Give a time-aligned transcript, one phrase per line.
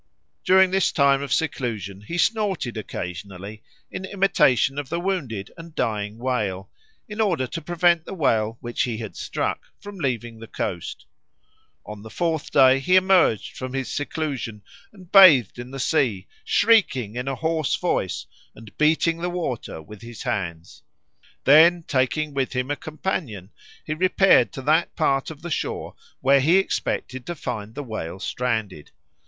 [0.43, 3.61] During this time of seclusion he snorted occasionally
[3.91, 6.71] in imitation of the wounded and dying whale,
[7.07, 11.05] in order to prevent the whale which he had struck from leaving the coast.
[11.85, 17.15] On the fourth day he emerged from his seclusion and bathed in the sea, shrieking
[17.15, 18.25] in a hoarse voice
[18.55, 20.81] and beating the water with his hands.
[21.43, 23.51] Then, taking with him a companion,
[23.85, 28.19] he repaired to that part of the shore where he expected to find the whale
[28.19, 28.89] stranded.